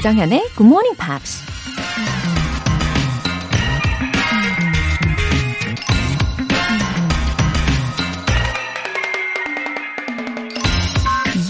[0.00, 1.42] 조정현의 Good Morning Pops.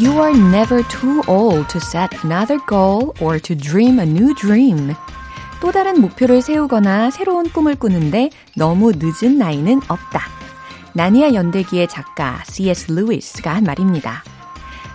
[0.01, 4.97] You are never too old to set another goal or to dream a new dream.
[5.61, 10.23] 또 다른 목표를 세우거나 새로운 꿈을 꾸는데 너무 늦은 나이는 없다.
[10.95, 12.91] 나니아 연대기의 작가 C.S.
[12.91, 14.25] 루이스가 한 말입니다.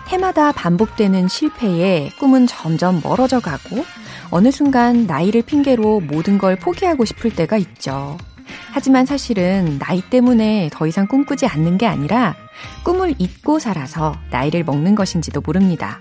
[0.08, 3.84] 해마다 반복되는 실패에 꿈은 점점 멀어져 가고
[4.30, 8.16] 어느 순간 나이를 핑계로 모든 걸 포기하고 싶을 때가 있죠.
[8.72, 12.34] 하지만 사실은 나이 때문에 더 이상 꿈꾸지 않는 게 아니라
[12.84, 16.00] 꿈을 잊고 살아서 나이를 먹는 것인지도 모릅니다.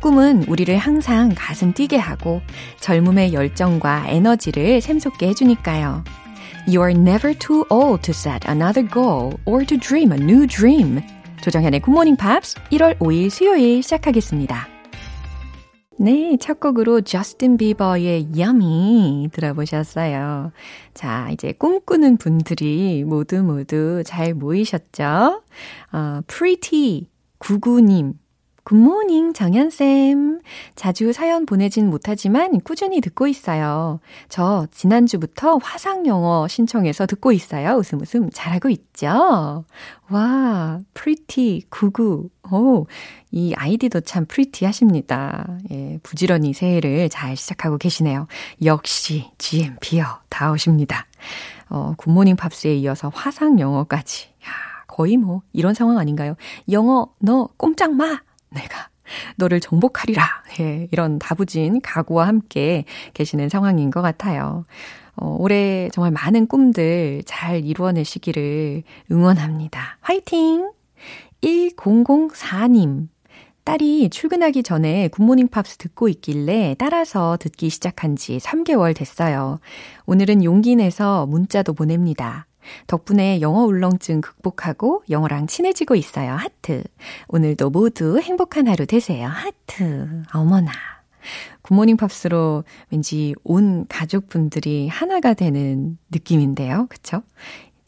[0.00, 2.42] 꿈은 우리를 항상 가슴 뛰게 하고
[2.80, 6.04] 젊음의 열정과 에너지를 샘솟게 해주니까요.
[6.66, 11.00] You are never too old to set another goal or to dream a new dream.
[11.42, 14.68] 조정현의 굿모닝 팝스 1월 5일 수요일 시작하겠습니다.
[15.98, 20.52] 네, 첫 곡으로 저스틴 비버의 Yummy 들어보셨어요.
[20.94, 25.42] 자, 이제 꿈꾸는 분들이 모두 모두 잘 모이셨죠?
[25.92, 27.06] 어, Pretty
[27.38, 28.14] 99님,
[28.64, 30.40] Good morning 정현쌤.
[30.74, 34.00] 자주 사연 보내진 못하지만 꾸준히 듣고 있어요.
[34.28, 37.76] 저 지난주부터 화상 영어 신청해서 듣고 있어요.
[37.76, 39.64] 웃음 웃음 잘하고 있죠?
[40.10, 42.30] 와, pretty 99.
[42.52, 42.86] 오,
[43.30, 45.46] 이 아이디도 참 pretty 하십니다.
[45.70, 48.26] 예, 부지런히 새해를 잘 시작하고 계시네요.
[48.64, 50.04] 역시 GMP요.
[50.28, 51.06] 다 오십니다.
[51.68, 54.28] 어, 굿모닝 팝스에 이어서 화상 영어까지.
[54.44, 54.50] 야,
[54.88, 56.34] 거의 뭐 이런 상황 아닌가요?
[56.70, 58.20] 영어 너 꼼짝 마.
[58.50, 58.88] 내가
[59.36, 60.22] 너를 정복하리라.
[60.60, 62.84] 예, 이런 다부진 각오와 함께
[63.14, 64.64] 계시는 상황인 것 같아요.
[65.16, 69.98] 어, 올해 정말 많은 꿈들 잘 이루어내시기를 응원합니다.
[70.00, 70.70] 화이팅!
[71.42, 73.08] 1004님.
[73.64, 79.60] 딸이 출근하기 전에 굿모닝 팝스 듣고 있길래 따라서 듣기 시작한 지 3개월 됐어요.
[80.06, 82.46] 오늘은 용기 내서 문자도 보냅니다.
[82.86, 86.32] 덕분에 영어 울렁증 극복하고 영어랑 친해지고 있어요.
[86.32, 86.84] 하트.
[87.28, 89.28] 오늘도 모두 행복한 하루 되세요.
[89.28, 90.22] 하트.
[90.32, 90.72] 어머나.
[91.62, 96.86] 굿모닝 팝스로 왠지 온 가족분들이 하나가 되는 느낌인데요.
[96.88, 97.22] 그쵸?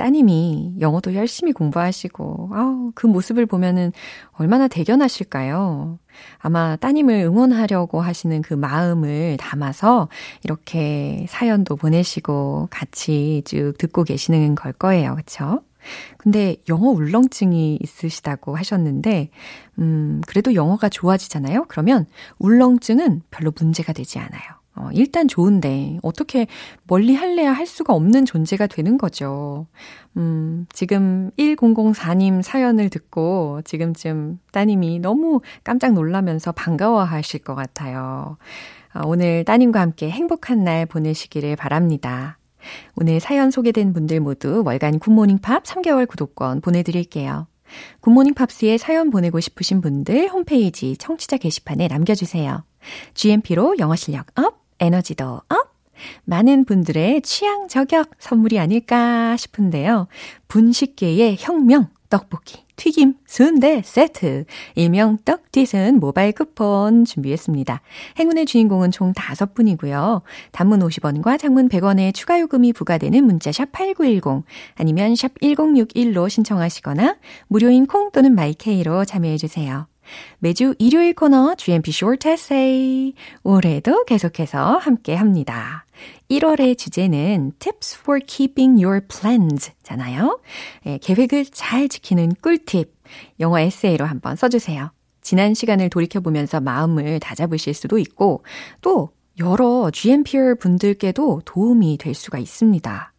[0.02, 3.92] 따님이 영어도 열심히 공부하시고, 아우, 그 모습을 보면은
[4.32, 6.00] 얼마나 대견하실까요?
[6.38, 10.08] 아마 따님을 응원하려고 하시는 그 마음을 담아서
[10.42, 15.14] 이렇게 사연도 보내시고 같이 쭉 듣고 계시는 걸 거예요.
[15.14, 15.62] 그쵸?
[16.18, 19.30] 근데 영어 울렁증이 있으시다고 하셨는데,
[19.78, 21.66] 음, 그래도 영어가 좋아지잖아요?
[21.68, 22.06] 그러면
[22.40, 24.61] 울렁증은 별로 문제가 되지 않아요.
[24.74, 26.46] 어, 일단 좋은데 어떻게
[26.86, 29.66] 멀리 할래야 할 수가 없는 존재가 되는 거죠.
[30.16, 38.38] 음, 지금 1004님 사연을 듣고 지금쯤 따님이 너무 깜짝 놀라면서 반가워 하실 것 같아요.
[38.94, 42.38] 어, 오늘 따님과 함께 행복한 날 보내시기를 바랍니다.
[42.94, 47.46] 오늘 사연 소개된 분들 모두 월간 굿모닝 팝 3개월 구독권 보내드릴게요.
[48.00, 52.64] 굿모닝 팝스에 사연 보내고 싶으신 분들 홈페이지 청취자 게시판에 남겨주세요.
[53.14, 54.61] GMP로 영어 실력 up!
[54.82, 55.72] 에너지도 up!
[56.24, 60.08] 많은 분들의 취향 저격 선물이 아닐까 싶은데요.
[60.48, 64.44] 분식계의 혁명 떡볶이, 튀김, 순대 세트,
[64.74, 67.80] 일명 떡튀순 모바일 쿠폰 준비했습니다.
[68.18, 70.22] 행운의 주인공은 총 5분이고요.
[70.50, 74.44] 단문 50원과 장문 100원의 추가 요금이 부과되는 문자 샵 8910
[74.74, 79.86] 아니면 샵 1061로 신청하시거나 무료인 콩 또는 마이케이로 참여해 주세요.
[80.38, 83.14] 매주 일요일 코너 GMP Short Essay.
[83.42, 85.86] 올해도 계속해서 함께 합니다.
[86.30, 90.40] 1월의 주제는 Tips for Keeping Your Plans 잖아요.
[90.86, 92.94] 예, 계획을 잘 지키는 꿀팁.
[93.40, 94.90] 영어 에세이로 한번 써주세요.
[95.20, 98.44] 지난 시간을 돌이켜보면서 마음을 다잡으실 수도 있고,
[98.80, 103.11] 또 여러 GMPR 분들께도 도움이 될 수가 있습니다.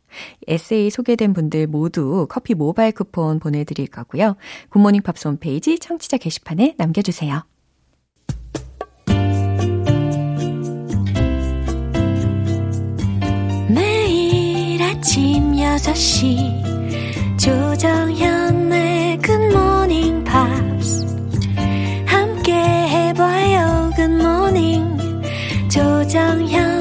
[0.48, 4.36] 에세이 소개된 분들 모두 커피 모바일 쿠폰 보내드릴 거고요.
[4.70, 7.44] 굿모닝 팝스 홈페이지 청취자 게시판에 남겨주세요.
[13.70, 16.74] 매일 아침 6시
[17.38, 21.06] 조정현의 굿모닝 팝스
[22.06, 24.98] 함께 해봐요 굿모닝
[25.70, 26.73] 조정현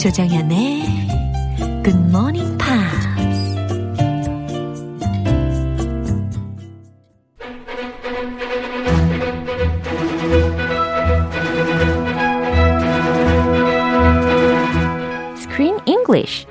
[0.00, 0.80] 조정현의
[1.84, 3.06] Good Morning Pops.
[15.36, 16.46] Screen English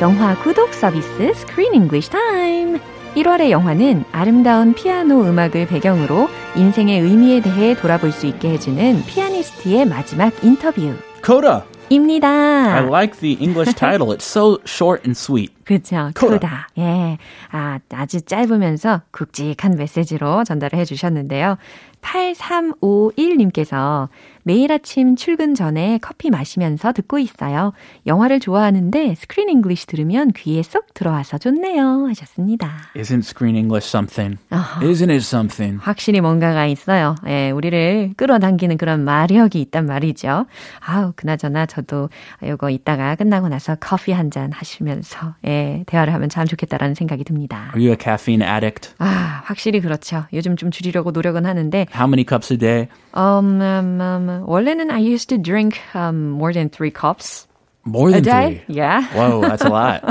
[0.00, 2.78] 영화 구독 서비스 Screen English Time.
[3.14, 10.32] 1월의 영화는 아름다운 피아노 음악을 배경으로 인생의 의미에 대해 돌아볼 수 있게 해주는 피아니스트의 마지막
[10.44, 10.94] 인터뷰.
[11.24, 11.62] Coda.
[11.88, 12.28] 입니다.
[12.28, 14.14] I like the English title.
[14.14, 15.54] It's so short and sweet.
[15.64, 16.10] 그렇죠.
[16.14, 16.68] 코다.
[16.78, 17.16] 예.
[17.50, 21.56] 아, 아주 짧으면서 굵직한 메시지로 전달을 해 주셨는데요.
[22.06, 24.08] 8351님께서
[24.44, 27.72] 매일 아침 출근 전에 커피 마시면서 듣고 있어요.
[28.06, 32.06] 영화를 좋아하는데 screen English 들으면 귀에 쏙 들어와서 좋네요.
[32.06, 32.70] 하셨습니다.
[32.94, 34.38] Isn't screen English something?
[34.50, 34.80] 아하.
[34.82, 35.80] Isn't it something?
[35.82, 37.16] 확실히 뭔가가 있어요.
[37.26, 40.46] 예, 우리를 끌어당기는 그런 마력이 있단 말이죠.
[40.78, 42.08] 아우, 그나저나 저도
[42.44, 47.70] 이거 이따가 끝나고 나서 커피 한 잔 하시면서, 예, 대화를 하면 참 좋겠다라는 생각이 듭니다.
[47.74, 48.92] Are you a caffeine addict?
[48.98, 50.24] 아, 확실히 그렇죠.
[50.32, 52.88] 요즘 좀 줄이려고 노력은 하는데, How many cups a day?
[53.14, 57.46] um, um, um, 원래는 I used to drink um, more than three cups
[57.86, 58.62] More than three.
[58.66, 59.06] Yeah.
[59.14, 60.02] Whoa, that's a lot.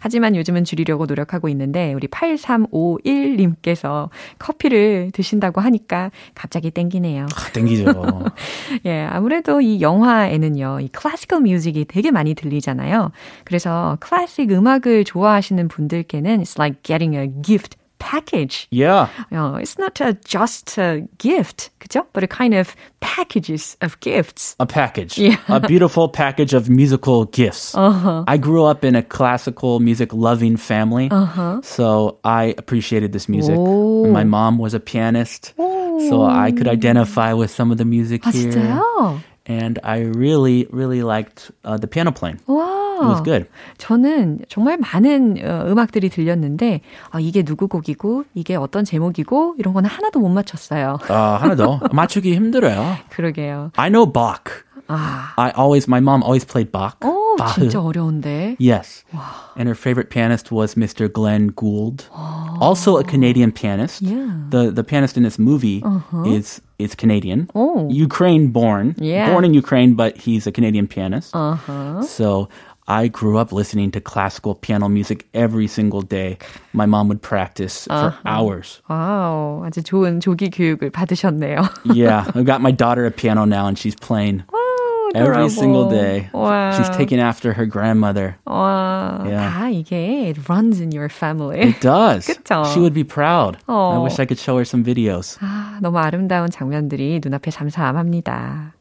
[0.00, 7.26] 하지만 요즘은 줄이려고 노력하고 있는데 우리 8351님께서 커피를 드신다고 하니까 갑자기 땡기네요.
[7.52, 8.24] 땡기죠.
[8.86, 13.10] 예, 아무래도 이 영화에는요, 이 클래시컬 뮤직이 되게 많이 들리잖아요.
[13.44, 18.67] 그래서 클래식 음악을 좋아하시는 분들께는 it's like getting a gift package.
[18.71, 19.07] Yeah.
[19.31, 22.05] 어, it's not a, just a gift, 그죠?
[22.13, 24.55] But a kind of packages of gifts.
[24.59, 25.17] A package.
[25.17, 25.37] Yeah.
[25.47, 27.75] A beautiful package of musical gifts.
[27.75, 28.23] Uh-huh.
[28.27, 31.09] I grew up in a classical music loving family.
[31.11, 31.61] Uh-huh.
[31.63, 33.55] So I appreciated this music.
[33.57, 34.07] Oh.
[34.07, 35.53] My mom was a pianist.
[36.09, 38.51] So I could identify with some of the music 아, here.
[38.51, 39.21] 진짜요?
[39.48, 42.40] And I really, really liked uh, the piano playing.
[42.46, 42.98] 와.
[42.98, 43.46] It was good.
[43.78, 49.88] 저는 정말 많은 어, 음악들이 들렸는데 아, 이게 누구 곡이고 이게 어떤 제목이고 이런 거는
[49.88, 50.98] 하나도 못 맞췄어요.
[51.08, 51.80] 어, 하나 더.
[51.92, 52.96] 맞추기 힘들어요.
[53.10, 53.70] 그러게요.
[53.76, 54.65] I know Bach.
[54.87, 56.97] 아, I always, my mom always played Bach.
[57.01, 57.55] 오, Bach.
[57.55, 58.55] 진짜 어려운데.
[58.59, 59.03] Yes.
[59.55, 61.11] And her favorite pianist was Mr.
[61.11, 62.05] Glenn Gould,
[62.59, 64.01] also a Canadian pianist.
[64.01, 64.27] Yeah.
[64.49, 65.83] The the pianist in this movie
[66.25, 67.87] is is Canadian, Oh.
[67.89, 69.31] Ukraine born, Yeah.
[69.31, 71.35] born in Ukraine, but he's a Canadian pianist.
[71.35, 72.01] Uh-huh.
[72.01, 72.49] So
[72.87, 76.37] I grew up listening to classical piano music every single day.
[76.73, 78.81] My mom would practice for hours.
[78.89, 81.63] 와우, 아주 좋은 조기 교육을 받으셨네요.
[81.85, 84.43] Yeah, I've got my daughter a piano now, and she's playing
[85.15, 85.49] 오, every adorable.
[85.49, 86.29] single day.
[86.33, 86.71] Wow.
[86.75, 88.35] She's taking after her grandmother.
[88.45, 89.39] 와, Yeah.
[89.49, 91.61] 다 이게 it runs in your family.
[91.61, 92.27] It does.
[92.27, 92.65] 그쵸?
[92.73, 93.57] She would be proud.
[93.67, 94.03] I 어.
[94.03, 95.37] wish I could show her some videos.
[95.41, 98.73] 아, 너무 아름다운 장면들이 눈앞에 잠잠합니다.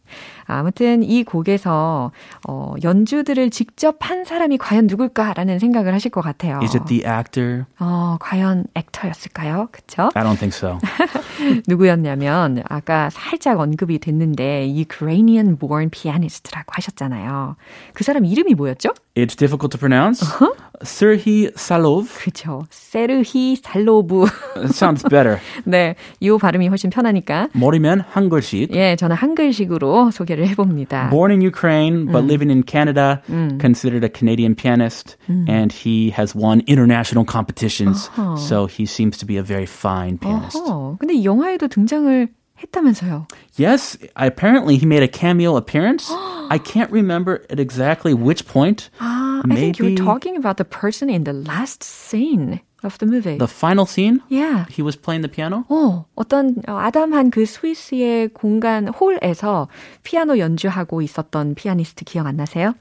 [0.46, 2.12] 아무튼 이 곡에서
[2.48, 6.60] 어, 연주들을 직접 한 사람이 과연 누굴까라는 생각을 하실 것 같아요.
[6.62, 7.66] Is it the actor?
[7.80, 9.70] 어, 과연 액터였을까요?
[9.72, 10.10] 그쵸?
[10.14, 10.80] I don't think so.
[11.68, 17.56] 누구였냐면 아까 살짝 언급이 됐는데 Ukrainian born pianist라고 하셨잖아요.
[17.94, 18.90] 그 사람 이름이 뭐였죠?
[19.16, 20.26] It's difficult to pronounce.
[20.82, 22.10] Serhiy Salov.
[22.20, 22.66] 그쵸.
[22.70, 24.26] 세르히 살로브.
[24.66, 25.40] Sounds better.
[25.64, 28.76] 네, 이 발음이 훨씬 편하니까 머리면 한글식.
[28.76, 31.11] 예, 저는 한글식으로 소개 를 해봅니다.
[31.11, 33.23] Born in Ukraine, but living in Canada,
[33.59, 35.17] considered a Canadian pianist,
[35.49, 38.11] and he has won international competitions.
[38.37, 40.57] So he seems to be a very fine pianist.
[40.59, 42.29] 어허, 근데 이 영화에도 등장을
[42.63, 43.27] 했다면서요.
[43.57, 46.11] Yes, apparently he made a cameo appearance.
[46.51, 48.91] I can't remember at exactly which point.
[49.01, 53.06] 아, I think you're Maybe- talking about the person in the last scene Of the
[53.06, 53.38] movie.
[53.38, 54.66] The final scene, yeah.
[54.70, 55.66] he was playing the piano.
[55.70, 59.68] 어, 어떤 어, 아담한 그 스위스의 공간 홀에서
[60.04, 62.76] 피아노 연주하고 있었던 피아니스트 기억 안 나세요?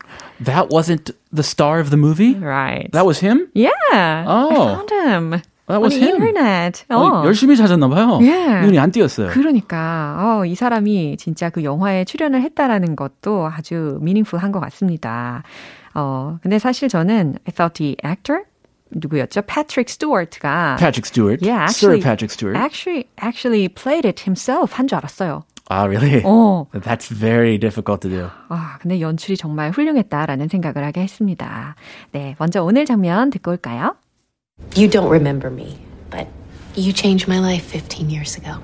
[0.45, 2.35] That wasn't the star of the movie.
[2.35, 2.91] Right.
[2.93, 3.49] That was him.
[3.55, 4.25] yeah.
[4.27, 4.51] Oh.
[4.51, 5.43] I found him.
[5.67, 6.23] That was on the him.
[6.23, 6.85] internet.
[6.91, 7.25] 어, 어.
[7.25, 8.19] 열심히 찾았나 봐요.
[8.21, 8.61] 예.
[8.61, 9.29] 눈이 안 띄었어요.
[9.31, 15.43] 그러니까 어, 이 사람이 진짜 그 영화에 출연을 했다라는 것도 아주 meaningful한 것 같습니다.
[15.95, 18.43] 어, 근데 사실 저는 I thought the actor
[18.94, 19.42] 누구였죠?
[19.44, 21.42] Patrick Stewart가 Patrick Stewart.
[21.46, 22.56] Yeah, Sir actually, Patrick Stewart.
[22.58, 25.44] actually actually played it himself 한 줄 알았어요.
[25.70, 26.24] Ah, really?
[26.26, 26.66] 어.
[26.74, 28.30] That's very difficult to do.
[28.50, 31.76] 아, 근데 연출이 정말 훌륭했다라는 생각을 하게 했습니다.
[32.12, 33.96] 네, 먼저 오늘 장면 듣고 올까요?
[34.76, 35.78] You don't remember me,
[36.10, 36.28] but
[36.76, 38.58] you changed my life 15 years ago.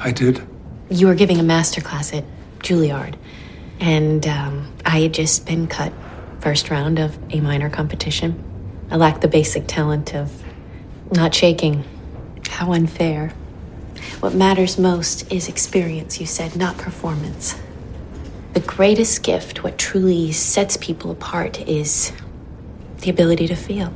[0.00, 0.40] I did.
[0.90, 2.24] You were giving a master class at
[2.60, 3.14] Juilliard,
[3.78, 5.92] and um, I had just been cut
[6.40, 8.34] first round of A minor competition.
[8.92, 10.42] I lacked the basic talent of
[11.12, 11.84] not shaking.
[12.48, 13.32] How unfair.
[14.20, 17.54] What matters most is experience, you said, not performance.
[18.54, 22.12] The greatest gift, what truly sets people apart, is
[23.00, 23.92] the ability to feel.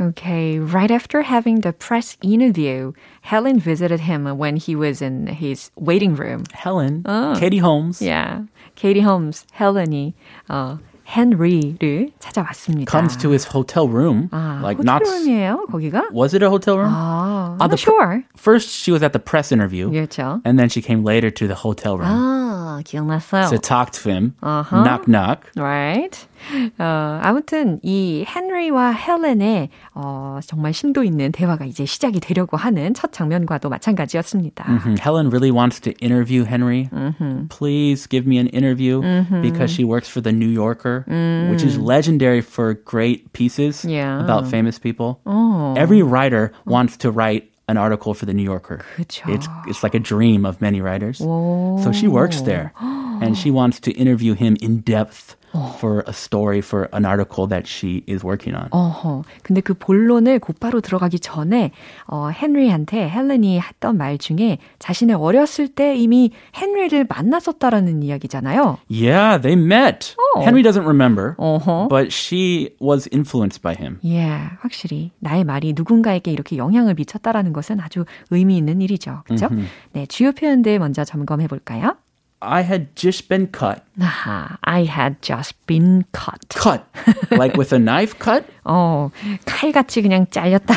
[0.00, 5.70] Okay, right after having the press interview, Helen visited him when he was in his
[5.76, 6.44] waiting room.
[6.52, 7.04] Helen,
[7.36, 8.00] Katie Holmes.
[8.00, 8.44] Yeah,
[8.74, 10.14] Katie Holmes, 헬렌이
[10.48, 12.90] 어, 헨리를 찾아왔습니다.
[12.90, 14.28] Comes to his hotel room.
[14.30, 15.02] 아, like not.
[15.04, 16.08] 호텔룸이에요, 거기가?
[16.12, 16.92] Was it a hotel room?
[16.92, 18.24] 아, Ah, I'm the not sure.
[18.36, 20.40] First, she was at the press interview, 그렇죠.
[20.44, 22.45] and then she came later to the hotel room 아,
[22.84, 23.48] 기억났어요.
[23.50, 24.34] to talk to him.
[24.42, 24.82] Uh-huh.
[24.84, 25.50] Knock knock.
[25.56, 26.26] Right.
[26.78, 33.12] 어, 아무튼 이 헨리와 헬렌의 어, 정말 심도 있는 대화가 이제 시작이 되려고 하는 첫
[33.12, 34.64] 장면과도 마찬가지였습니다.
[34.68, 34.96] Mhm.
[34.98, 36.88] Helen really wants to interview Henry.
[37.48, 39.00] Please give me an interview
[39.42, 41.04] because she works for the New Yorker,
[41.50, 44.18] which is legendary for great pieces Yeah.
[44.20, 45.20] about famous people.
[45.24, 48.84] 어, Every writer wants to write an article for the New Yorker.
[48.96, 49.28] 그쵸.
[49.28, 51.20] It's it's like a dream of many writers.
[51.20, 51.78] 오.
[51.82, 55.35] So she works there, and she wants to interview him in depth
[55.77, 58.69] for a story for an article that she is working on.
[58.71, 59.23] 어허.
[59.43, 61.71] 근데 그 본론을 곧바로 들어가기 전에
[62.05, 68.77] 어, 헨리한테 헬렌이 했던 말 중에 자신의 어렸을 때 이미 헨리를 만났었다라는 이야기잖아요.
[68.89, 70.15] Yeah, they met.
[70.35, 70.41] Oh.
[70.43, 71.87] Henry doesn't remember, 어허.
[71.89, 73.99] but she was influenced by him.
[74.05, 74.27] 예,
[74.59, 79.23] 확실히 나의 말이 누군가에게 이렇게 영향을 미쳤다라는 것은 아주 의미 있는 일이죠.
[79.25, 79.49] 그렇죠?
[79.93, 81.95] 네, 주요 표현들 먼저 점검해 볼까요?
[82.44, 83.82] I had just been cut.
[84.00, 86.40] 아하, I had just been cut.
[86.50, 86.82] Cut.
[87.30, 88.44] like with a knife cut?
[88.64, 89.10] 어,
[89.46, 90.74] 칼같이 그냥 잘렸다.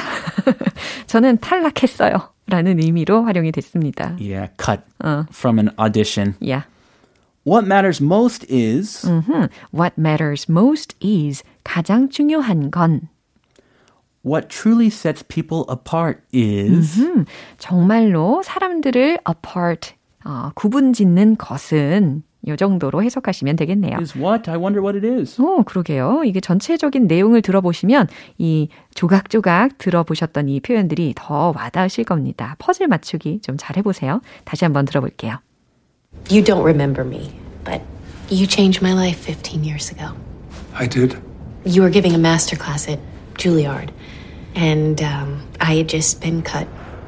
[1.07, 2.29] 저는 탈락했어요.
[2.47, 4.15] 라는 의미로 활용이 됐습니다.
[4.19, 5.25] Yeah, cut Uh.
[5.31, 6.35] from an audition.
[6.39, 6.65] Yeah.
[7.43, 13.09] What matters most is 음, What matters most is 가장 중요한 건
[14.23, 17.25] what truly sets people apart is 음,
[17.57, 19.93] 정말로 사람들을 apart
[20.24, 23.98] 어, 구분 짓는 것은 이 정도로 해석하시면 되겠네요.
[24.00, 24.50] is what?
[24.50, 25.40] I wonder what it is.
[25.40, 26.22] 오, 그러게요.
[26.24, 28.08] 이게 전체적인 내용을 들어보시면
[28.38, 32.56] 이 조각조각 들어보셨던 이 표현들이 더 와닿으실 겁니다.
[32.58, 34.22] 퍼즐 맞추기 좀 잘해보세요.
[34.44, 35.38] 다시 한번 들어볼게요.
[36.30, 37.30] You don't remember me,
[37.64, 37.82] but
[38.30, 40.14] you changed my life 15 years ago.
[40.74, 41.18] I did.
[41.64, 42.98] You were giving a master class at
[43.36, 43.90] Juilliard,
[44.56, 46.66] and um, I had just been cut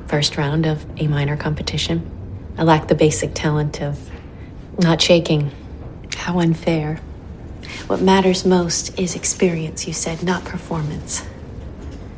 [0.09, 2.03] first round of a minor competition.
[2.58, 3.98] I lacked the basic talent of
[4.80, 5.52] not shaking.
[6.16, 7.00] How unfair.
[7.88, 11.24] What matters most is experience, you said, not performance.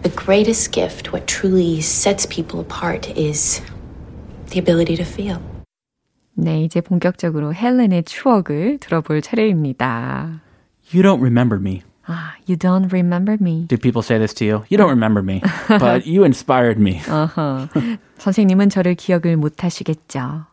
[0.03, 3.61] The greatest gift, what truly sets people apart, is
[4.51, 5.41] the ability to feel.
[6.35, 10.41] 네, 이제 본격적으로 헬렌의 추억을 들어볼 차례입니다.
[10.93, 11.83] You don't remember me.
[12.06, 13.66] 아, you don't remember me.
[13.66, 14.64] Do people say this to you?
[14.68, 17.00] You don't remember me, but you inspired me.
[17.08, 17.68] 어허.
[18.18, 20.46] 선생님은 저를 기억을 못 하시겠죠.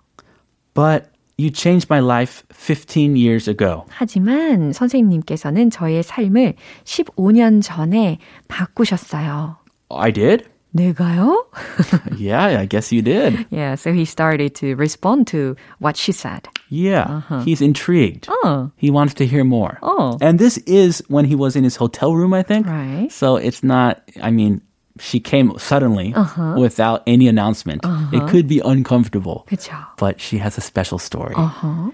[0.74, 3.86] But you changed my life 15 years ago.
[3.90, 6.54] 하지만 선생님께서는 저의 삶을
[6.86, 9.58] 15년 전에 바꾸셨어요.
[9.90, 10.46] I did?
[10.75, 11.47] 내가요?
[12.19, 13.47] Yeah, I guess you did.
[13.51, 16.49] Yeah, so he started to respond to what she said.
[16.69, 18.27] Yeah, he's intrigued.
[18.29, 18.71] Oh.
[18.77, 19.79] He wants to hear more.
[19.83, 20.19] Oh.
[20.21, 22.67] And this is when he was in his hotel room, I think.
[22.67, 23.11] Right.
[23.11, 24.61] So it's not, I mean,
[24.99, 26.15] she came suddenly
[26.57, 27.83] without any announcement.
[28.13, 29.47] It could be uncomfortable.
[29.49, 29.73] 그쵸.
[29.97, 31.35] But she has a special story.
[31.37, 31.91] Uh-huh.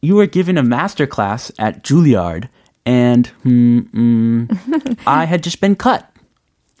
[0.00, 2.48] You were given a master class at Juilliard,
[2.84, 6.10] and hmm, mm, I had just been cut.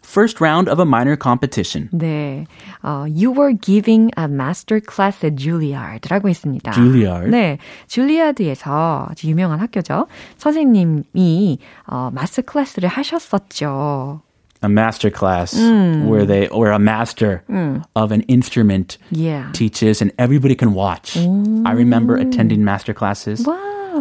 [0.06, 1.88] First round of a minor competition.
[1.92, 2.44] 네.
[2.82, 6.72] 어, you were giving a master class at Juilliard라고 했습니다.
[6.72, 7.30] Juilliard?
[7.30, 7.56] 네.
[7.86, 10.08] 줄리아드에서 아주 유명한 학교죠.
[10.36, 14.20] 선생님이 어, 마스 클래스를 하셨었죠.
[14.64, 17.42] A master class where they, or a master
[17.96, 19.50] of an instrument Yeah.
[19.52, 21.16] teaches and everybody can watch.
[21.16, 23.44] I remember attending master classes.
[23.46, 23.58] Wow.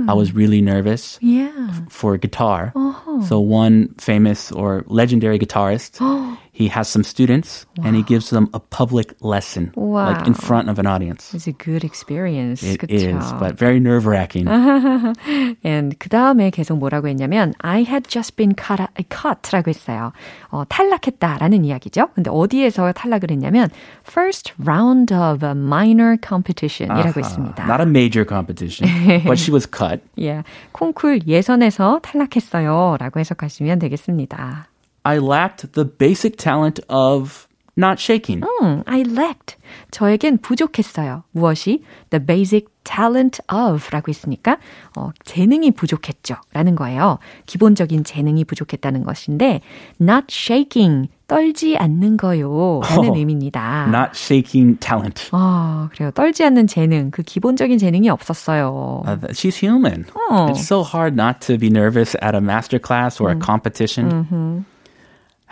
[0.08, 1.72] I was really nervous Yeah.
[1.88, 2.72] for guitar.
[2.74, 3.24] Oh.
[3.28, 6.00] So one famous or legendary guitarist,
[6.55, 10.39] he has some students and he gives them a public lesson, like in Wow.
[10.41, 11.33] front of an audience.
[11.33, 12.61] It's a good experience.
[12.63, 13.17] It 그쵸?
[13.17, 14.47] is, but very nerve wracking.
[15.63, 20.11] And 그 다음에 계속 뭐라고 했냐면 I had just been cut, cut라고 했어요.
[20.49, 22.09] 어, 탈락했다라는 이야기죠.
[22.15, 23.69] 근데 어디에서 탈락을 했냐면
[24.07, 27.65] first round of a minor competition이라고 했습니다.
[27.65, 28.89] Not a major competition,
[29.25, 30.01] but she was cut.
[30.19, 34.67] 예, 콩쿨 예선에서 탈락했어요라고 해석하시면 되겠습니다.
[35.06, 37.46] I lacked the basic talent of
[37.78, 38.42] not shaking.
[38.42, 39.56] 음, I lacked.
[39.92, 41.22] 저에겐 부족했어요.
[41.30, 41.84] 무엇이?
[42.10, 44.56] The basic talent of 라고 했으니까,
[44.96, 46.36] 어, 재능이 부족했죠.
[46.52, 47.18] 라는 거예요.
[47.46, 49.60] 기본적인 재능이 부족했다는 것인데,
[50.00, 51.08] not shaking.
[51.28, 52.80] 떨지 않는 거요.
[52.84, 53.86] 라는 Oh, 의미입니다.
[53.88, 55.28] Not shaking talent.
[55.32, 56.10] 아, 그래요.
[56.12, 57.10] 떨지 않는 재능.
[57.12, 59.02] 그 기본적인 재능이 없었어요.
[59.06, 60.06] Uh, she's human.
[60.30, 60.46] Oh.
[60.50, 64.64] It's so hard not to be nervous at a master class or a competition.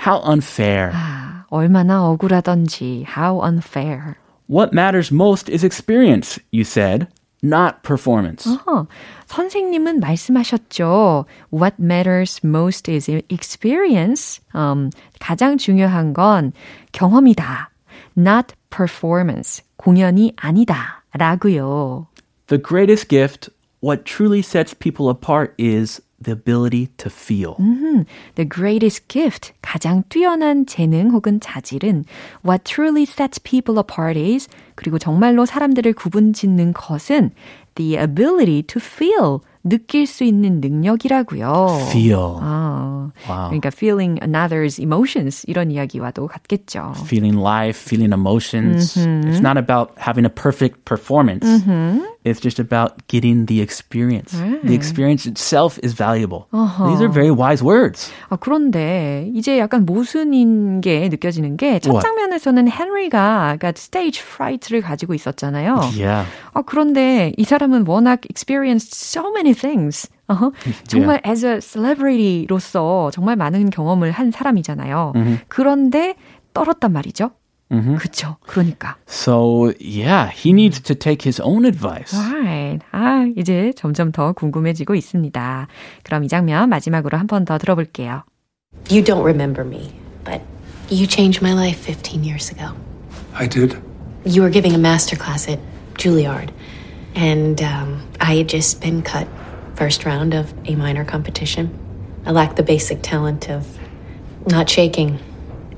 [0.05, 0.91] How unfair.
[0.93, 3.05] 아, 얼마나 억울하던지.
[3.17, 4.15] How unfair.
[4.49, 7.07] What matters most is experience, you said.
[7.41, 8.47] not performance.
[8.47, 8.87] 어허,
[9.27, 11.25] 선생님은 말씀하셨죠.
[11.53, 14.41] What matters most is experience.
[14.55, 14.89] 음,
[15.19, 16.51] 가장 중요한 건
[16.91, 17.69] 경험이다.
[18.17, 19.63] Not performance.
[19.77, 21.03] 공연이 아니다.
[21.13, 22.07] 라고요.
[22.47, 23.49] The greatest gift,
[23.81, 27.54] what truly sets people apart is the ability to feel.
[27.60, 28.04] 음,
[28.34, 32.04] the greatest gift, 가장 뛰어난 재능 혹은 자질은
[32.44, 37.30] what truly sets people apart is 그리고 정말로 사람들을 구분짓는 것은
[37.76, 41.78] the ability to feel, 느낄 수 있는 능력이라고요.
[41.90, 42.38] Feel.
[42.40, 43.48] 아, Wow.
[43.50, 46.92] 그러니까 feeling another's emotions 이런 이야기와도 같겠죠.
[47.04, 48.96] Feeling life, feeling emotions.
[48.96, 51.46] It's not about having a perfect performance.
[52.24, 54.32] It's just about getting the experience.
[54.64, 56.48] The experience itself is valuable.
[56.88, 58.10] These are very wise words.
[58.30, 62.00] 아, 그런데 이제 약간 모순인 게 느껴지는 게 첫?
[62.00, 65.76] 장면에서는 헨리가 그러니까 stage fright를 가지고 있었잖아요.
[65.92, 66.26] Yeah.
[66.54, 70.08] 아, 그런데 이 사람은 워낙 experienced so many things.
[70.28, 70.52] 어허,
[70.88, 75.12] 정말 as a celebrity로서 정말 많은 경험을 한 사람이잖아요.
[75.48, 76.14] 그런데
[76.54, 77.32] 떨었단 말이죠.
[77.99, 78.37] 그쵸.
[78.47, 78.95] 그러니까.
[79.07, 82.17] So, yeah, he needs to take his own advice.
[82.17, 82.79] Right.
[82.91, 85.67] 아, 이제 점점 더 궁금해지고 있습니다.
[86.03, 88.23] 그럼 이 장면 마지막으로 한 번 더 들어볼게요.
[88.89, 89.91] You don't remember me,
[90.25, 90.41] but
[90.89, 92.73] you changed my life 15 years ago.
[93.35, 93.77] I did.
[94.25, 95.59] You were giving a master class at
[95.95, 96.49] Juilliard,
[97.15, 99.27] and um, I had just been cut
[99.75, 101.69] first round of A minor competition.
[102.25, 103.65] I lacked the basic talent of
[104.47, 105.19] not shaking.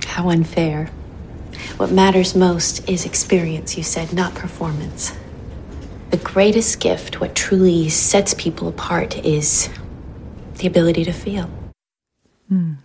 [0.07, 0.89] How unfair.
[1.76, 5.12] What matters most is experience, you said, not performance.
[6.10, 9.68] The greatest gift, what truly sets people apart, is
[10.54, 11.50] the ability to feel.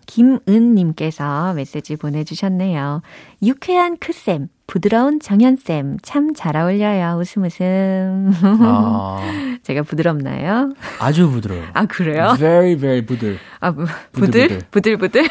[0.05, 3.01] 김은님께서 메시지 보내주셨네요.
[3.43, 7.17] 유쾌한 크쌤, 부드러운 정연쌤, 참 잘 어울려요.
[7.19, 8.31] 웃음 웃음.
[8.43, 9.19] 아,
[9.63, 10.73] 제가 부드럽나요?
[10.99, 11.67] 아주 부드러워요.
[11.73, 12.35] 아, 그래요?
[12.37, 13.37] Very, very 부드.
[13.59, 14.61] 아, 부- 부들?
[14.71, 15.23] 부들 부들?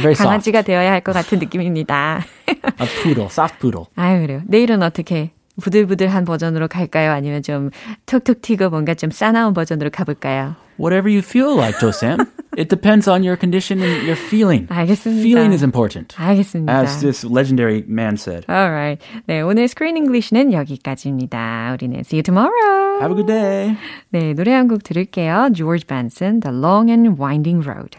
[0.00, 0.24] very soft.
[0.24, 2.20] 강아지가 되어야 할 것 같은 느낌입니다.
[2.48, 3.86] A poodle, soft poodle.
[3.96, 4.42] 아유, 그래요.
[4.46, 7.12] 내일은 어떻게 부들부들한 버전으로 갈까요?
[7.12, 7.70] 아니면 좀
[8.06, 10.56] 톡톡 튀고 뭔가 좀 싸나운 버전으로 가볼까요?
[10.78, 12.18] Whatever you feel like, 조쌤.
[12.58, 14.66] it depends on your condition and your feeling.
[14.72, 15.22] 알겠습니다.
[15.22, 16.16] Feeling is important.
[16.18, 16.80] 알겠습니다.
[16.82, 18.44] As this legendary man said.
[18.50, 18.98] Alright.
[19.26, 21.72] 네, 오늘 screen English는 여기까지입니다.
[21.74, 22.98] 우리는 see you tomorrow.
[23.00, 23.76] Have a good day.
[24.10, 25.50] 네, 노래 한 곡 들을게요.
[25.54, 27.98] George Benson, The Long and Winding Road.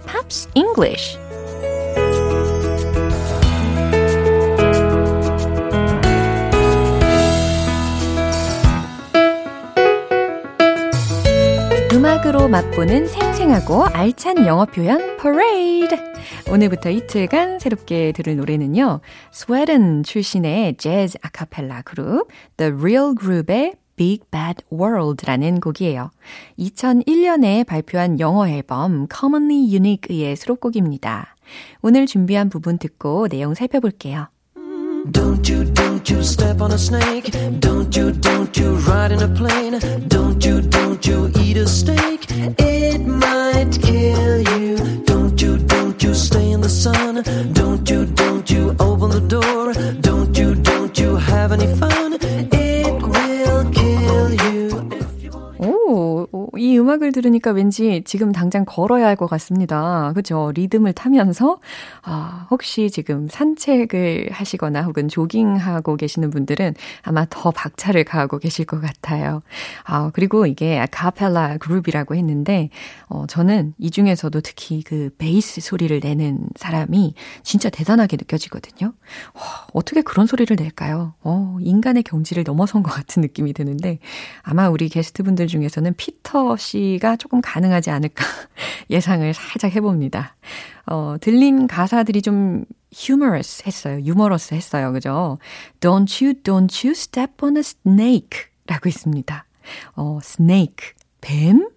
[0.31, 1.17] Pops English
[11.91, 15.99] 음악으로 맛보는 생생하고 알찬 영어 표현 퍼레이드.
[16.49, 19.01] 오늘부터 이틀간 새롭게 들을 노래는요.
[19.31, 26.09] 스웨덴 출신의 재즈 아카펠라 그룹 The Real Group의 Big Bad World라는 곡이에요.
[26.57, 31.35] 2001년에 발표한 영어 앨범 Commonly Unique의 수록곡입니다.
[31.83, 34.29] 오늘 준비한 부분 듣고 내용 살펴볼게요.
[35.11, 37.29] Don't you, don't you step on a snake.
[37.59, 39.77] Don't you, don't you ride in a plane.
[40.09, 42.25] Don't you, don't you eat a steak.
[42.57, 44.77] It might kill you.
[45.05, 47.21] Don't you, don't you stay in the sun.
[47.53, 49.73] Don't you, don't you open the door.
[50.01, 52.17] Don't you, don't you have any fun.
[56.61, 60.11] 이 음악을 들으니까 왠지 지금 당장 걸어야 할 것 같습니다.
[60.15, 60.51] 그죠?
[60.55, 61.59] 리듬을 타면서,
[62.03, 68.81] 아, 혹시 지금 산책을 하시거나 혹은 조깅하고 계시는 분들은 아마 더 박차를 가하고 계실 것
[68.81, 69.41] 같아요.
[69.83, 72.69] 아, 그리고 이게 아카펠라 그룹이라고 했는데,
[73.07, 78.93] 어, 저는 이 중에서도 특히 그 베이스 소리를 내는 사람이 진짜 대단하게 느껴지거든요.
[79.35, 81.13] 와, 어떻게 그런 소리를 낼까요?
[81.21, 83.99] 어, 인간의 경지를 넘어선 것 같은 느낌이 드는데,
[84.41, 88.25] 아마 우리 게스트분들 중에서는 피터 씨가 조금 가능하지 않을까
[88.89, 90.35] 예상을 살짝 해봅니다.
[90.85, 94.01] 어, 들린 가사들이 좀 humorous 했어요.
[94.03, 94.91] 유머러스 했어요.
[94.91, 95.37] 그죠?
[95.79, 99.45] Don't you, don't you step on a snake 라고 있습니다.
[99.95, 100.93] 어, snake.
[101.21, 101.69] 뱀?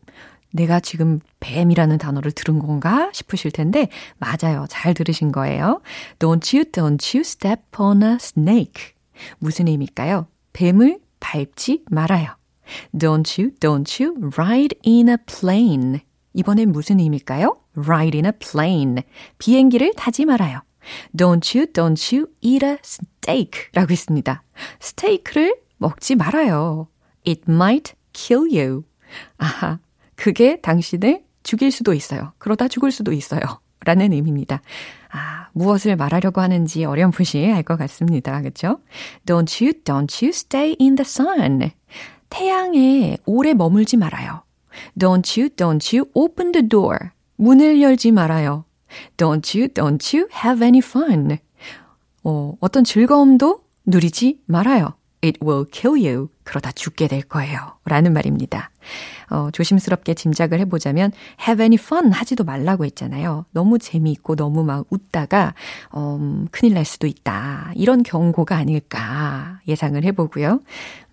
[0.53, 3.89] 내가 지금 뱀이라는 단어를 들은 건가 싶으실 텐데
[4.19, 4.67] 맞아요.
[4.69, 5.81] 잘 들으신 거예요.
[6.19, 8.95] Don't you, don't you step on a snake.
[9.39, 10.27] 무슨 의미일까요?
[10.53, 12.37] 뱀을 밟지 말아요.
[12.95, 16.01] Don't you, don't you ride in a plane.
[16.35, 17.57] 이번엔 무슨 의미일까요?
[17.77, 19.03] Ride in a plane.
[19.39, 20.61] 비행기를 타지 말아요.
[21.17, 23.71] Don't you, don't you eat a steak.
[23.73, 24.43] 라고 했습니다.
[24.81, 26.89] 스테이크를 먹지 말아요.
[27.27, 28.85] It might kill you.
[29.39, 29.79] 아하,
[30.17, 32.33] 그게 당신을 죽일 수도 있어요.
[32.39, 33.41] 그러다 죽을 수도 있어요.
[33.85, 34.63] 라는 의미입니다.
[35.11, 38.41] 아, 무엇을 말하려고 하는지 어렴풋이 알 것 같습니다.
[38.41, 38.81] 그렇죠?
[39.27, 41.71] Don't you, don't you stay in the sun.
[42.31, 44.43] 태양에 오래 머물지 말아요.
[44.99, 47.11] Don't you, don't you open the door.
[47.37, 48.65] 문을 열지 말아요.
[49.17, 51.39] Don't you, don't you have any fun.
[52.23, 54.95] 어, 어떤 즐거움도 누리지 말아요.
[55.23, 56.29] It will kill you.
[56.43, 57.59] 그러다 죽게 될 거예요.
[57.87, 58.71] 라는 말입니다.
[59.31, 63.47] 어, 조심스럽게 짐작을 해보자면 have any fun 하지도 말라고 했잖아요.
[63.53, 65.55] 너무 재미있고 너무 막 웃다가
[65.97, 67.73] 음, 큰일 날 수도 있다.
[67.75, 70.61] 이런 경고가 아닐까 예상을 해보고요.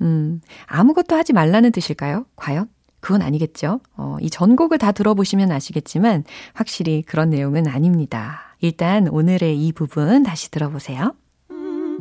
[0.01, 2.25] 음, 아무것도 하지 말라는 뜻일까요?
[2.35, 2.67] 과연?
[3.01, 3.81] 그건 아니겠죠.
[3.97, 8.55] 어, 이 전곡을 다 들어보시면 아시겠지만 확실히 그런 내용은 아닙니다.
[8.61, 11.13] 일단 오늘의 이 부분 다시 들어보세요.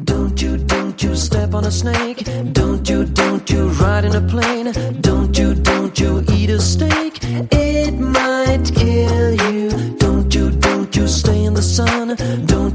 [0.04, 2.24] Don't you, don't you step on a snake.
[2.52, 4.72] Don't you, don't you ride in a plane.
[5.02, 7.18] Don't you, don't you eat a steak.
[7.52, 9.68] It might kill you.
[9.98, 12.16] Don't you, don't you stay in the sun.
[12.46, 12.69] Don't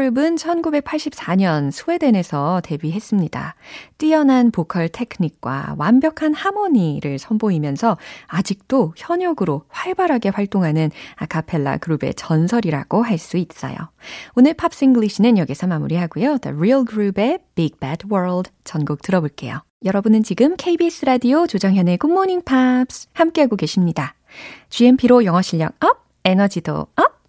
[0.00, 3.54] Group은 1984년 스웨덴에서 데뷔했습니다.
[3.98, 13.36] 뛰어난 보컬 테크닉과 완벽한 하모니를 선보이면서 아직도 현역으로 활발하게 활동하는 아카펠라 그룹의 전설이라고 할 수
[13.36, 13.76] 있어요.
[14.34, 16.38] 오늘 Pops English는 여기서 마무리하고요.
[16.38, 19.60] The Real Group의 Big Bad World 전곡 들어볼게요.
[19.84, 24.14] 여러분은 지금 KBS 라디오 조정현의 Morning Pops 함께하고 계십니다.
[24.70, 27.19] GMP로 영어 실력 up, 에너지도 up,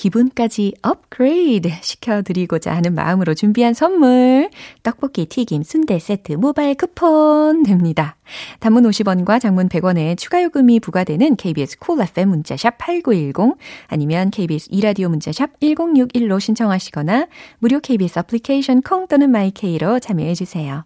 [0.00, 4.48] 기분까지 업그레이드 시켜드리고자 하는 마음으로 준비한 선물.
[4.82, 8.16] 떡볶이 튀김 순대 세트 모바일 쿠폰 됩니다.
[8.60, 13.58] 단문 50원과 장문 100원의 추가 요금이 부과되는 KBS 콜 cool FM 문자샵 8910
[13.88, 17.26] 아니면 KBS 이라디오 문자샵 1061로 신청하시거나
[17.58, 20.84] 무료 KBS 애플리케이션 콩 또는 마이케이로 참여해 주세요.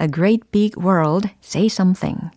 [0.00, 2.30] A great big world, say something.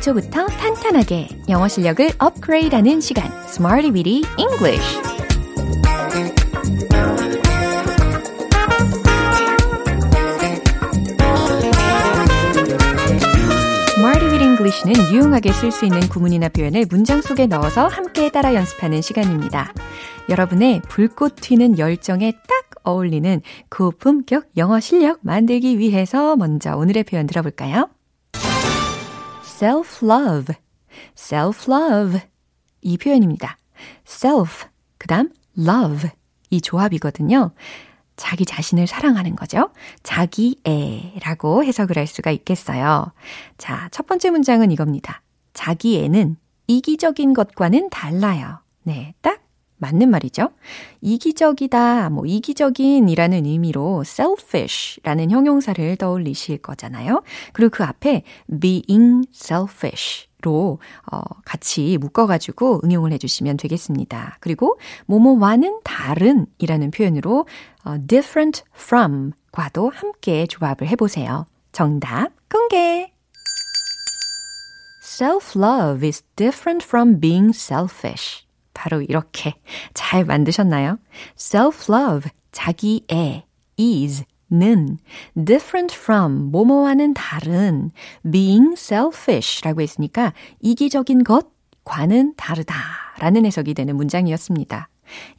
[0.00, 4.98] 기초부터 탄탄하게 영어 실력을 업그레이드하는 시간, Smarty Weedy English.
[14.42, 19.72] English는 유용하게 쓸 수 있는 구문이나 표현을 문장 속에 넣어서 함께 따라 연습하는 시간입니다.
[20.28, 27.88] 여러분의 불꽃 튀는 열정에 딱 어울리는 고품격 영어 실력 만들기 위해서 먼저 오늘의 표현 들어볼까요?
[29.60, 30.54] Self-love,
[31.14, 32.20] self-love.
[32.80, 33.58] 이 표현입니다.
[34.06, 36.10] self, 그 다음 love.
[36.48, 37.52] 이 조합이거든요.
[38.16, 39.70] 자기 자신을 사랑하는 거죠.
[40.02, 43.12] 자기애라고 해석을 할 수가 있겠어요.
[43.58, 45.22] 자, 첫 번째 문장은 이겁니다.
[45.52, 48.60] 자기애는 이기적인 것과는 달라요.
[48.82, 49.42] 네, 딱
[49.80, 50.50] 맞는 말이죠.
[51.00, 57.22] 이기적이다, 뭐 이기적인이라는 의미로 selfish라는 형용사를 떠올리실 거잖아요.
[57.52, 58.22] 그리고 그 앞에
[58.60, 60.78] being selfish 로
[61.12, 64.38] 어, 같이 묶어가지고 응용을 해주시면 되겠습니다.
[64.40, 67.46] 그리고 뭐뭐와는 다른이라는 표현으로
[67.84, 71.44] 어, different from과도 함께 조합을 해보세요.
[71.72, 73.12] 정답 공개.
[75.02, 78.46] Self-love is different from being selfish.
[78.74, 79.54] 바로 이렇게
[79.94, 80.98] 잘 만드셨나요?
[81.36, 83.44] self-love, 자기애,
[83.78, 84.98] is, 는
[85.36, 87.92] different from 뭐뭐와는 다른
[88.28, 92.74] being selfish 라고 했으니까 이기적인 것과는 다르다
[93.20, 94.88] 라는 해석이 되는 문장이었습니다.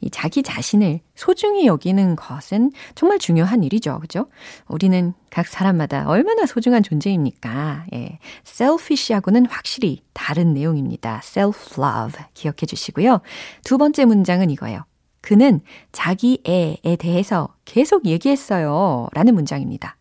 [0.00, 3.98] 이 자기 자신을 소중히 여기는 것은 정말 중요한 일이죠.
[4.00, 4.26] 그죠?
[4.68, 7.86] 우리는 각 사람마다 얼마나 소중한 존재입니까?
[7.94, 8.18] 예.
[8.46, 11.20] selfish하고는 확실히 다른 내용입니다.
[11.24, 13.20] self-love 기억해 주시고요.
[13.64, 14.84] 두 번째 문장은 이거예요.
[15.20, 15.60] 그는
[15.92, 19.08] 자기 애에 대해서 계속 얘기했어요.
[19.12, 19.96] 라는 문장입니다.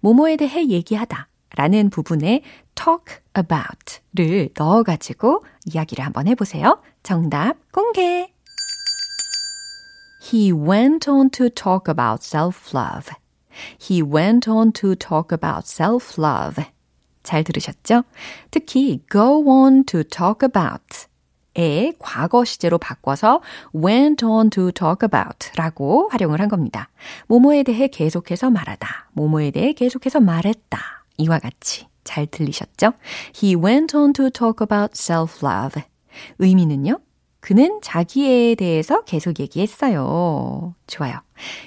[0.00, 1.28] 뭐뭐에 대해 얘기하다.
[1.54, 2.42] 라는 부분에
[2.74, 6.80] talk about 를 넣어가지고 이야기를 한번 해보세요.
[7.02, 8.31] 정답 공개!
[10.30, 13.10] He went on to talk about self-love.
[13.76, 16.64] He went on to talk about self-love.
[17.24, 18.04] 잘 들으셨죠?
[18.50, 21.06] 특히 go on to talk about
[21.54, 23.42] 의 과거 시제로 바꿔서
[23.74, 26.88] went on to talk about 라고 활용을 한 겁니다.
[27.26, 29.10] 뭐뭐에 대해 계속해서 말하다.
[29.12, 30.78] 뭐뭐에 대해 계속해서 말했다.
[31.18, 32.92] 이와 같이 잘 들리셨죠?
[33.34, 35.82] He went on to talk about self-love.
[36.38, 36.98] 의미는요?
[37.42, 40.74] 그는 자기에 대해서 계속 얘기했어요.
[40.86, 41.14] 좋아요.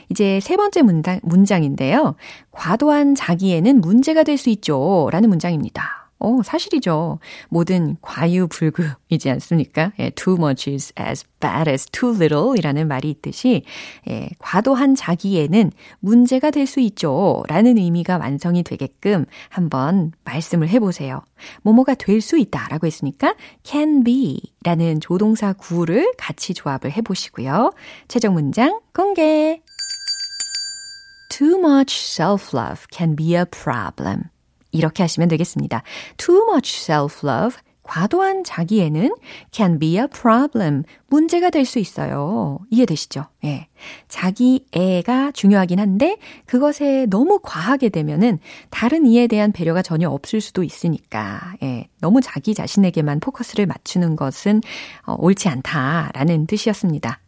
[0.10, 2.16] 이제 세 번째 문장, 문장인데요.
[2.52, 5.10] 과도한 자기에는 문제가 될 수 있죠.
[5.12, 6.05] 라는 문장입니다.
[6.18, 7.20] 어, 사실이죠.
[7.50, 9.92] 뭐든 과유불급이지 않습니까?
[10.00, 13.64] 예, too much is as bad as too little 이라는 말이 있듯이,
[14.08, 17.44] 예, 과도한 자기에는 문제가 될 수 있죠.
[17.48, 21.22] 라는 의미가 완성이 되게끔 한번 말씀을 해보세요.
[21.62, 27.74] 뭐뭐가 될 수 있다 라고 했으니까 can be 라는 조동사 구를 같이 조합을 해보시고요.
[28.08, 29.62] 최종 문장 공개.
[31.30, 34.30] Too much self-love can be a problem.
[34.76, 35.84] 이렇게 하시면 되겠습니다.
[36.18, 39.14] Too much self-love, 과도한 자기애는
[39.52, 42.58] can be a problem, 문제가 될 수 있어요.
[42.72, 43.28] 이해되시죠?
[43.44, 43.68] 예.
[44.08, 48.40] 자기애가 중요하긴 한데 그것에 너무 과하게 되면은
[48.72, 51.88] 다른 이에 대한 배려가 전혀 없을 수도 있으니까, 예.
[52.02, 54.62] 너무 자기 자신에게만 포커스를 맞추는 것은
[55.06, 57.20] 어, 옳지 않다라는 뜻이었습니다.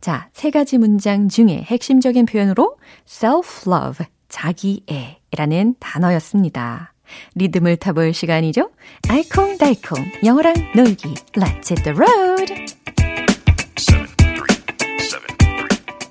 [0.00, 6.92] 자, 세 가지 문장 중에 핵심적인 표현으로 self-love, 자기애라는 단어였습니다.
[7.34, 8.70] 리듬을 타볼 시간이죠.
[9.08, 12.54] 알콩달콩 영어랑 놀기 Let's hit the road.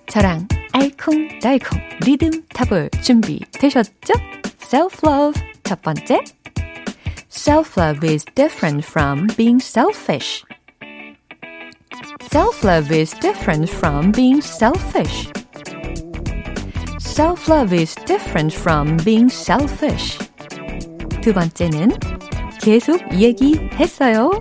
[0.10, 4.14] 저랑 알콩달콩 리듬 타볼 준비 되셨죠?
[4.60, 6.20] Self-love 첫 번째
[7.30, 10.44] Self-love is different from being selfish.
[12.24, 15.32] Self-love is different from being selfish.
[17.17, 20.19] Self-love is different from being selfish.
[21.21, 21.91] 두 번째는
[22.61, 24.41] 계속 얘기했어요.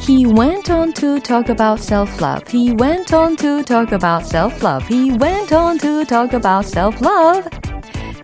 [0.00, 2.42] He went on to talk about self-love.
[2.48, 4.86] He went on to talk about self-love.
[4.88, 7.48] He went on to talk about self-love.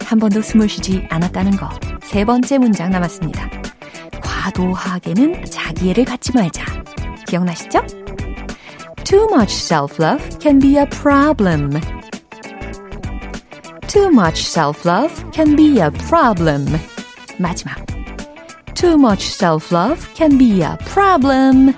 [0.04, 1.68] 한 번도 숨을 쉬지 않았다는 거.
[2.02, 3.48] 세 번째 문장 남았습니다.
[4.20, 6.64] 과도하게는 자기애를 갖지 말자.
[7.26, 7.82] 기억나시죠?
[9.04, 11.80] Too much self-love can be a problem.
[13.93, 16.65] Too much self-love can be a problem.
[17.37, 17.77] 마지막.
[18.73, 21.75] Too much self-love can be a problem.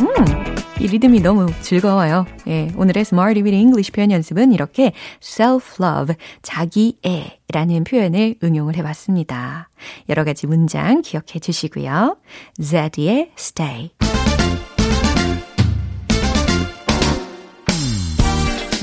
[0.00, 2.24] 음, 이 리듬이 너무 즐거워요.
[2.46, 9.68] 예, 오늘의 Smart Reading English 표현 연습은 이렇게 self-love, 자기애라는 표현을 응용을 해봤습니다.
[10.08, 12.16] 여러 가지 문장 기억해 주시고요.
[12.58, 13.90] Zed의 Stay.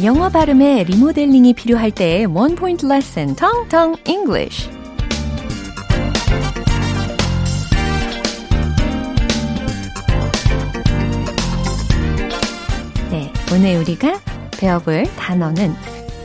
[0.04, 4.68] 영어 발음의 리모델링이 필요할 때원 포인트 레슨 텅텅 English.
[13.12, 14.20] 네, 오늘 우리가
[14.60, 15.72] 배워볼 단어는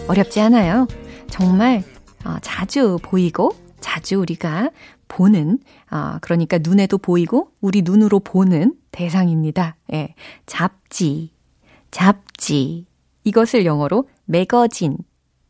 [0.08, 0.86] 어렵지 않아요.
[1.28, 1.82] 정말
[2.24, 4.70] 어, 자주 보이고 자주 우리가
[5.06, 5.58] 보는
[5.90, 9.76] 어, 그러니까 눈에도 보이고 우리 눈으로 보는 대상입니다.
[9.92, 10.14] 예,
[10.46, 11.30] 잡지,
[11.90, 12.86] 잡지.
[13.26, 14.96] 이것을 영어로 매거진,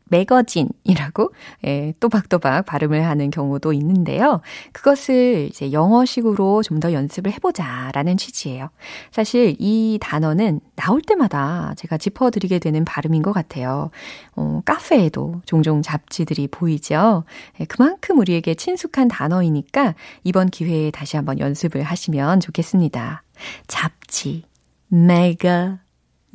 [0.09, 1.33] 매거진이라고
[1.65, 4.41] 예, 또박또박 발음을 하는 경우도 있는데요.
[4.71, 8.69] 그것을 이제 영어식으로 좀 더 연습을 해보자라는 취지예요.
[9.11, 13.89] 사실 이 단어는 나올 때마다 제가 짚어드리게 되는 발음인 것 같아요.
[14.35, 17.23] 어, 카페에도 종종 잡지들이 보이죠.
[17.59, 23.23] 예, 그만큼 우리에게 친숙한 단어이니까 이번 기회에 다시 한번 연습을 하시면 좋겠습니다.
[23.67, 24.43] 잡지,
[24.87, 25.79] 매거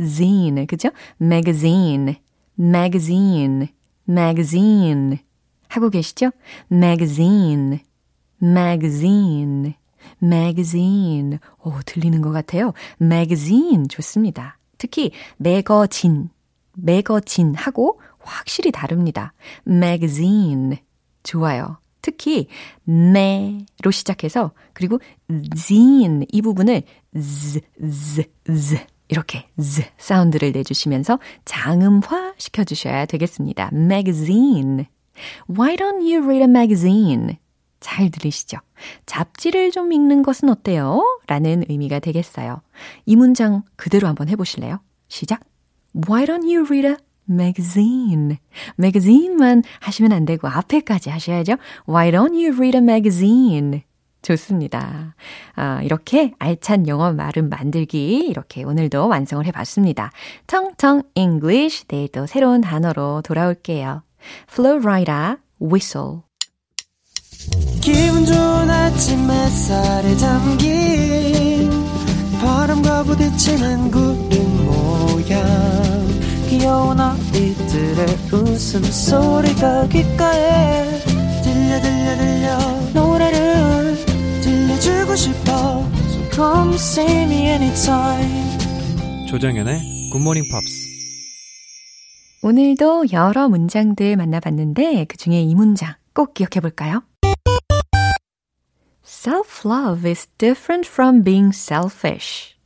[0.02, 0.90] zine, 그죠?
[1.20, 2.16] magazine,
[2.58, 3.68] magazine,
[4.08, 5.18] magazine.
[5.68, 6.30] 하고 계시죠?
[6.70, 7.80] magazine,
[8.42, 9.74] magazine,
[10.22, 11.38] magazine.
[11.64, 12.72] 오, 들리는 것 같아요.
[13.00, 14.58] magazine 좋습니다.
[14.78, 16.28] 특히 매거진,
[16.76, 19.32] 매거진 하고 확실히 다릅니다.
[19.66, 20.78] magazine.
[21.22, 21.78] 좋아요.
[22.02, 22.48] 특히
[22.84, 24.98] 매로 시작해서 그리고
[25.56, 26.82] zine 이 부분을
[27.14, 33.70] z, z, z 이렇게 z 사운드를 내주시면서 장음화 시켜주셔야 되겠습니다.
[33.72, 34.87] magazine.
[35.51, 37.37] Why don't you read a magazine?
[37.81, 38.59] 잘 들리시죠?
[39.05, 41.03] 잡지를 좀 읽는 것은 어때요?
[41.27, 42.62] 라는 의미가 되겠어요.
[43.05, 44.81] 이 문장 그대로 한번 해보실래요?
[45.09, 45.40] 시작.
[45.94, 46.96] Why don't you read a
[47.29, 48.38] magazine?
[48.77, 51.57] magazine만 하시면 안 되고 앞에까지 하셔야죠.
[51.87, 53.83] Why don't you read a magazine?
[54.22, 55.14] 좋습니다.
[55.56, 60.12] 아, 이렇게 알찬 영어 말음 만들기 이렇게 오늘도 완성을 해봤습니다.
[60.46, 64.02] 텅텅 English 내일도 새로운 단어로 돌아올게요.
[64.50, 66.20] Flowrider, whistle.
[67.80, 71.70] 기분 좋은 아침 햇살에 담긴
[72.40, 75.42] 바람과 부딪히는 구름 모양
[76.48, 81.00] 귀여운 아이들의 웃음소리가 귓가에
[81.42, 83.01] 들려 들려 들려
[85.12, 85.53] 들려주고 싶어
[86.09, 90.88] So come see me anytime 조정연의 굿모닝 팝스
[92.42, 97.03] 오늘도 여러 문장들 만나봤는데 그 중에 이 문장 꼭 기억해 볼까요?
[99.05, 102.57] Self-love is different from being selfish.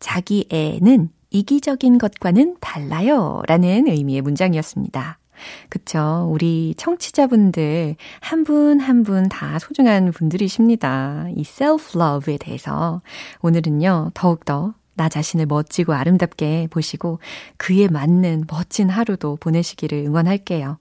[0.00, 3.42] 자기애는 이기적인 것과는 달라요.
[3.46, 5.18] 라는 의미의 문장이었습니다.
[5.68, 6.28] 그쵸.
[6.30, 11.26] 우리 청취자분들 한 분 한 분 다 소중한 분들이십니다.
[11.36, 13.00] 이 self-love에 대해서
[13.42, 17.20] 오늘은요, 더욱더 나 자신을 멋지고 아름답게 보시고
[17.56, 20.78] 그에 맞는 멋진 하루도 보내시기를 응원할게요.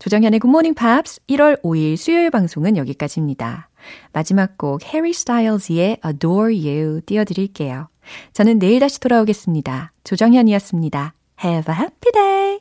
[0.00, 3.68] 조정현의 굿모닝 팝스 1월 5일 수요일 방송은 여기까지입니다.
[4.12, 7.86] 마지막 곡 해리 스타일즈의 Adore You 띄워드릴게요.
[8.32, 9.92] 저는 내일 다시 돌아오겠습니다.
[10.02, 11.14] 조정현이었습니다.
[11.44, 12.60] Have a happy day!